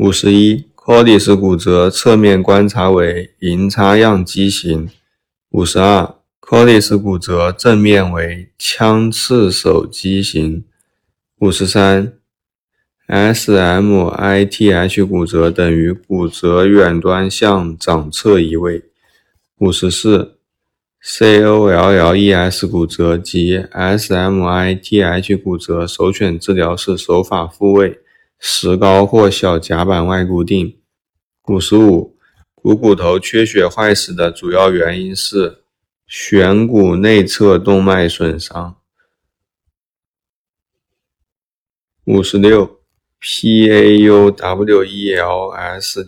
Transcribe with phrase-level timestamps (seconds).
[0.00, 4.88] 五十一，Cordis 骨折侧面观察为银叉样畸形。
[5.50, 10.64] 五十二，Cordis 骨折正面为枪刺手畸形。
[11.40, 12.14] 五十三
[13.08, 18.82] ，SMITH 骨折等于骨折远端向掌侧移位。
[19.58, 20.38] 五十四
[21.04, 28.00] ，COLLES 骨折及 SMITH 骨折首选治疗是手法复位。
[28.42, 30.78] 石膏或小夹板外固定。
[31.46, 32.16] 五十五，
[32.54, 35.62] 股骨头缺血坏死的主要原因是
[36.06, 38.76] 悬骨内侧动脉损伤。
[42.04, 42.80] 五十六
[43.20, 44.48] ，PAUWELS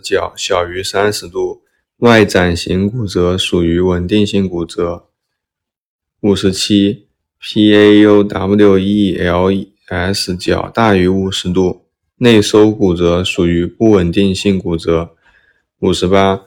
[0.01, 1.61] 角小于三十度，
[1.97, 5.09] 外展型骨折属于稳定性骨折。
[6.21, 7.07] 五十七
[7.41, 8.37] ，PAUWELS
[10.37, 11.82] 角大于五十度。
[12.23, 15.13] 内收骨折属于不稳定性骨折。
[15.79, 16.45] 五十八，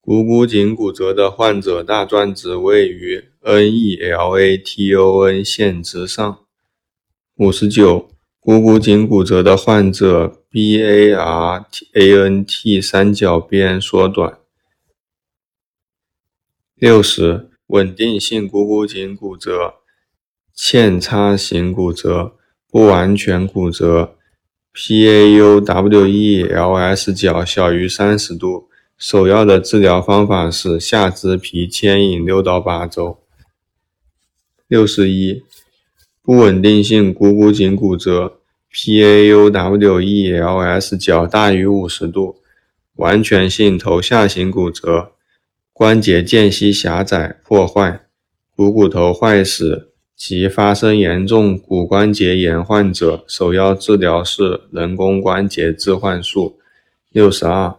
[0.00, 6.40] 股骨颈骨折的患者大转子位于 NELATON 线之上。
[7.36, 8.08] 五十九，
[8.40, 11.62] 股骨颈骨折的患者 BARANT
[12.82, 14.40] 三角边缩短。
[16.74, 19.76] 六十，稳定性股骨颈骨折、
[20.56, 22.34] 嵌插型骨折、
[22.68, 24.16] 不完全骨折。
[24.76, 26.34] PAUWELS
[27.14, 33.18] 角小于三十度，首要的治疗方法是下肢皮牵引六到八周。
[34.68, 35.42] 六十一，
[36.20, 39.38] 不稳定性股骨颈骨折，PAUWELS
[40.98, 42.42] 角大于五十度，
[42.96, 45.12] 完全性头下型骨折，
[45.72, 48.02] 关节间隙狭窄破坏，
[48.54, 49.94] 股骨头坏死。
[50.16, 56.58] 及发生严重骨关节炎患者，首要治疗是人工关节置换术。
[57.10, 57.76] 六十二，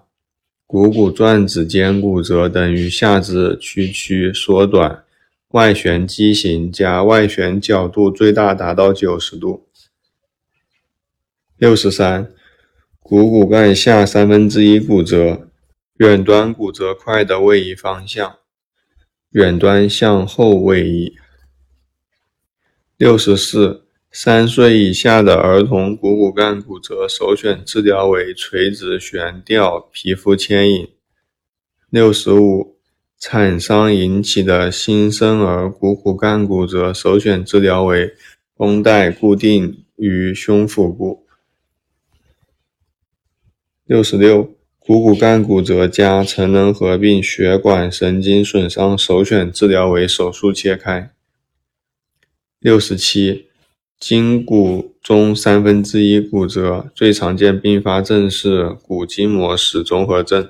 [0.67, 5.03] 股骨转子间骨折等于下肢屈曲缩短，
[5.49, 9.67] 外旋畸形加外旋角度最大达到九十度。
[11.57, 12.31] 六十三，
[13.00, 15.47] 股骨盖下三分之一骨折，
[15.97, 18.35] 远端骨折块的位移方向，
[19.31, 21.16] 远端向后位移。
[22.97, 30.90] 六十四，三岁以下的儿童股骨干骨折首选治疗为垂直悬吊皮肤牵引。
[31.91, 32.80] 六十五，
[33.19, 38.16] 产伤引起的新生儿股骨干骨折首选治疗为
[38.56, 41.28] 绷带固定于胸腹部。
[43.86, 51.13] 六十六，股骨干骨折加成人合并血管神经损伤首选治疗为手术切开。
[52.67, 53.47] 六十七，
[53.97, 60.50] 筋骨中三分之一骨折，最常见并发症是骨筋膜室综合症。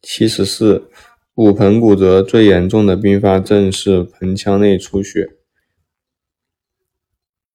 [0.00, 0.88] 七十四，
[1.34, 5.38] 骨盆骨折最严重的并发症是盆腔内出血。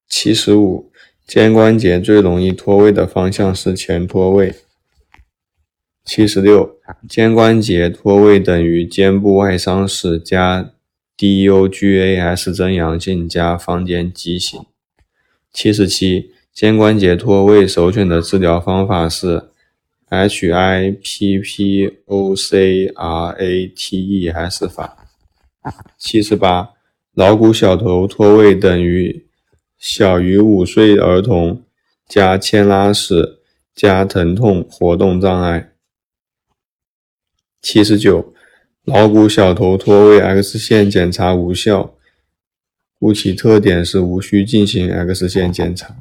[0.09, 0.91] 七十五。
[1.25, 4.53] 肩关节最容易脱位的方向是前脱位。
[6.03, 6.77] 七十六，
[7.07, 10.73] 肩关节脱位等于肩部外伤史加
[11.17, 14.65] DUGAS 真阳性加房间畸形。
[15.53, 19.43] 七十七，肩关节脱位首选的治疗方法是
[20.09, 20.99] HIPPOCRATES
[24.69, 24.97] 法。
[25.97, 26.71] 七十八，
[27.15, 29.25] 桡骨小头脱位等于。
[29.85, 31.65] 小于五岁儿童
[32.07, 33.41] 加牵拉史
[33.75, 35.73] 加疼痛活动障碍。
[37.61, 38.33] 七十九，
[38.85, 41.97] 桡骨小头脱位 X 线检查无效，
[42.97, 45.97] 故其特点是无需进行 X 线检查。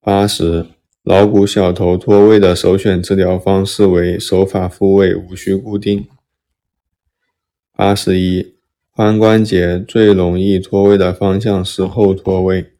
[0.00, 0.66] 八十，
[1.04, 6.08] 桡骨小头脱位的首选治疗方式为手法复位，无需固定。
[7.72, 8.56] 八十一，
[9.00, 12.70] 髋关节最容易脱位的方向是后脱位。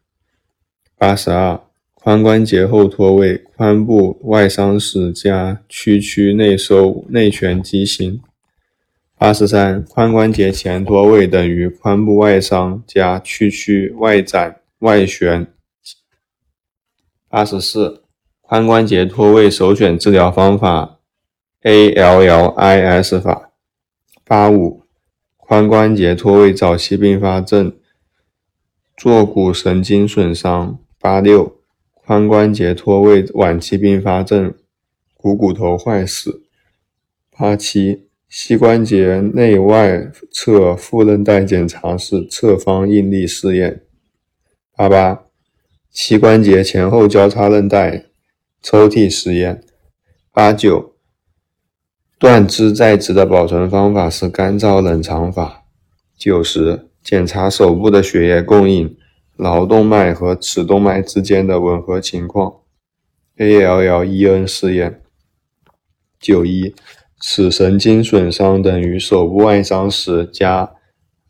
[0.98, 1.58] 八十二，
[2.04, 8.20] 髋关节后脱位，髋部外伤史加屈曲内收内旋畸形。
[9.16, 15.46] 八十三，髋关节前脱位等于髋部外伤加屈曲外展外旋。
[17.30, 18.02] 八十四，
[18.46, 20.98] 髋关节脱位首选治疗方法
[21.62, 23.52] ALLIS 法。
[24.26, 24.82] 八五，
[25.50, 27.76] 髋关节脱位早期并发症，
[28.96, 30.78] 坐骨神经损伤。
[31.00, 31.58] 八六，
[32.06, 34.54] 髋关节脱位晚期并发症，
[35.16, 36.44] 股骨头坏死。
[37.36, 43.82] 八七，膝关节内外侧副韧带检查是侧方应力试验。
[44.76, 45.24] 八八。
[45.90, 48.04] 膝关节前后交叉韧带
[48.62, 49.64] 抽屉实验。
[50.30, 50.94] 八九，
[52.20, 55.64] 断肢再植的保存方法是干燥冷藏法。
[56.18, 58.94] 九十，检查手部的血液供应、
[59.38, 62.56] 桡动脉和尺动脉之间的吻合情况。
[63.38, 65.00] ALLEN 试验。
[66.20, 66.74] 九一，
[67.22, 70.74] 尺神经损伤等于手部外伤时加。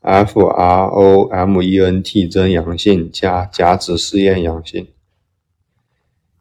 [0.02, 1.12] FROMENT
[2.32, 4.88] 真阳性加甲子试验阳性。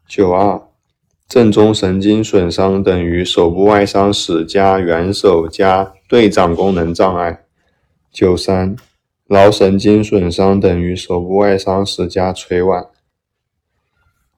[0.08, 0.60] 九二，
[1.30, 7.44] 正中神经损伤等于手部外伤史加元手加对掌功能障碍。
[8.10, 8.74] 九三，
[9.28, 12.84] 桡神经损伤等于手部外伤史加垂腕。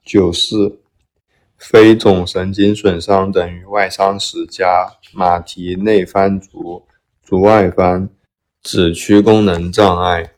[0.05, 0.77] 九四，
[1.57, 6.83] 非总神经损伤等于外伤史加马蹄内翻足
[7.23, 8.07] 足外翻。
[8.61, 10.31] 指屈功能障碍。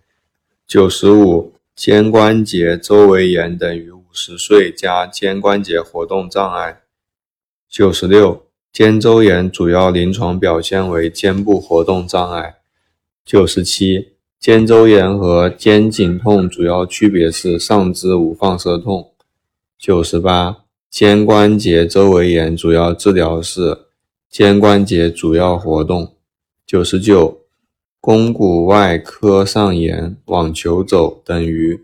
[0.66, 6.82] 九十五，肩关节周围炎等于十岁加肩关节活动障碍。
[7.70, 12.56] 九十六，肩周炎主要临床表现为肩部活动障碍。
[13.26, 19.12] 九十七，肩周炎和肩颈痛主要区别是上肢无放射痛。
[19.78, 23.86] 九十八，肩关节周围炎主要治疗是
[24.30, 26.16] 肩关节主要活动。
[26.66, 27.42] 九十九。
[28.08, 31.84] 肱骨外科上沿网球肘等于